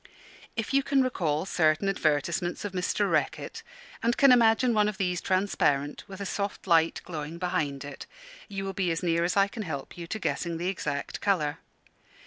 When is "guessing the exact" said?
10.17-11.21